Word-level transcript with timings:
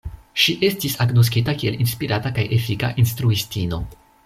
Ŝi 0.43 0.53
estis 0.69 0.95
agnoskita 1.05 1.55
kiel 1.65 1.77
inspirata 1.85 2.33
kaj 2.39 2.47
efika 2.59 2.91
instruistino. 3.05 3.83